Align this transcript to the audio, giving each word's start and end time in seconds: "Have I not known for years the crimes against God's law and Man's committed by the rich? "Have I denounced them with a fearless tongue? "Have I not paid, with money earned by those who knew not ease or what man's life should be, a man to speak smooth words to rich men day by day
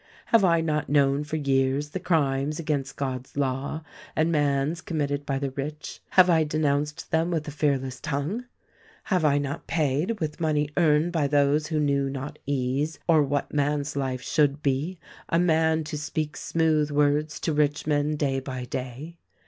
"Have 0.33 0.43
I 0.43 0.61
not 0.61 0.89
known 0.89 1.23
for 1.23 1.35
years 1.37 1.89
the 1.89 1.99
crimes 1.99 2.57
against 2.59 2.95
God's 2.95 3.37
law 3.37 3.83
and 4.15 4.31
Man's 4.31 4.81
committed 4.81 5.27
by 5.27 5.37
the 5.37 5.51
rich? 5.51 6.01
"Have 6.17 6.27
I 6.27 6.43
denounced 6.43 7.11
them 7.11 7.29
with 7.29 7.47
a 7.47 7.51
fearless 7.51 7.99
tongue? 7.99 8.45
"Have 9.13 9.23
I 9.23 9.37
not 9.37 9.67
paid, 9.67 10.19
with 10.19 10.41
money 10.41 10.71
earned 10.75 11.11
by 11.11 11.27
those 11.27 11.67
who 11.67 11.79
knew 11.79 12.09
not 12.09 12.39
ease 12.47 12.97
or 13.07 13.21
what 13.21 13.53
man's 13.53 13.95
life 13.95 14.23
should 14.23 14.63
be, 14.63 14.97
a 15.29 15.37
man 15.37 15.83
to 15.83 15.99
speak 15.99 16.35
smooth 16.35 16.89
words 16.89 17.39
to 17.41 17.53
rich 17.53 17.85
men 17.85 18.15
day 18.15 18.39
by 18.39 18.65
day 18.65 19.17